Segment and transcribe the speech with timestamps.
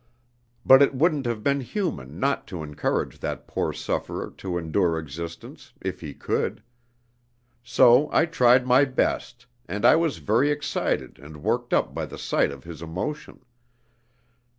[0.65, 5.73] But it wouldn't have been human not to encourage that poor sufferer to endure existence,
[5.79, 6.63] if he could.
[7.63, 12.17] So I tried my best, and I was very excited and worked up by the
[12.17, 13.45] sight of his emotion.